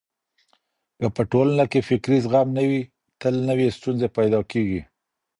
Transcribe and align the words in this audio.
که 0.99 1.07
په 1.15 1.21
ټولنه 1.31 1.63
کي 1.71 1.79
فکري 1.89 2.17
زغم 2.25 2.47
نه 2.57 2.63
وي 2.69 2.81
تل 3.21 3.33
نوې 3.49 3.67
ستونزې 3.77 4.07
پيدا 4.17 4.39
کېږي. 4.51 4.81